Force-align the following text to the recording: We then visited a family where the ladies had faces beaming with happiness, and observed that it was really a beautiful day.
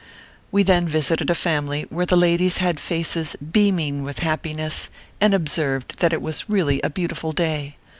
We 0.51 0.63
then 0.63 0.87
visited 0.87 1.29
a 1.29 1.35
family 1.35 1.83
where 1.91 2.07
the 2.07 2.17
ladies 2.17 2.57
had 2.57 2.79
faces 2.79 3.35
beaming 3.35 4.01
with 4.01 4.17
happiness, 4.17 4.89
and 5.19 5.31
observed 5.35 5.99
that 5.99 6.11
it 6.11 6.23
was 6.23 6.49
really 6.49 6.81
a 6.81 6.89
beautiful 6.89 7.33
day. 7.33 7.75